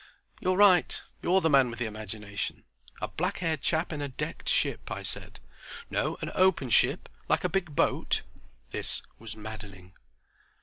[0.39, 0.99] "You're right.
[1.21, 2.63] You're the man with imagination.
[3.01, 5.39] A black haired chap in a decked ship," I said.
[5.91, 8.23] "No, an open ship—like a big boat."
[8.71, 9.93] This was maddening.